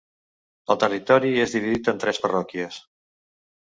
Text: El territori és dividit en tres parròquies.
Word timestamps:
El 0.75 0.79
territori 0.83 1.29
és 1.43 1.53
dividit 1.57 1.91
en 1.93 2.03
tres 2.05 2.23
parròquies. 2.27 2.81